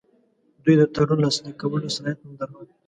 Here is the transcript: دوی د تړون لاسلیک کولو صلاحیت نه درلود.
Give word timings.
دوی 0.63 0.75
د 0.77 0.83
تړون 0.95 1.19
لاسلیک 1.23 1.55
کولو 1.61 1.93
صلاحیت 1.95 2.19
نه 2.27 2.33
درلود. 2.39 2.67